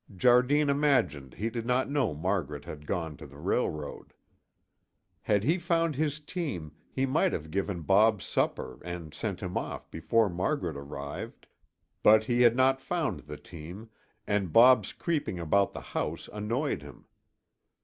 Jardine 0.15 0.67
imagined 0.67 1.35
he 1.35 1.51
did 1.51 1.63
not 1.67 1.87
know 1.87 2.15
Margaret 2.15 2.65
had 2.65 2.87
gone 2.87 3.15
to 3.17 3.27
the 3.27 3.37
railroad. 3.37 4.13
Had 5.21 5.43
he 5.43 5.59
found 5.59 5.93
his 5.95 6.19
team, 6.19 6.71
he 6.91 7.05
might 7.05 7.33
have 7.33 7.51
given 7.51 7.81
Bob 7.83 8.19
supper 8.23 8.79
and 8.83 9.13
sent 9.13 9.41
him 9.41 9.55
off 9.59 9.91
before 9.91 10.27
Margaret 10.27 10.75
arrived, 10.75 11.45
but 12.01 12.23
he 12.23 12.41
had 12.41 12.55
not 12.55 12.81
found 12.81 13.19
the 13.19 13.37
team 13.37 13.91
and 14.25 14.51
Bob's 14.51 14.91
creeping 14.91 15.37
about 15.37 15.71
the 15.71 15.81
house 15.93 16.27
annoyed 16.33 16.81
him. 16.81 17.05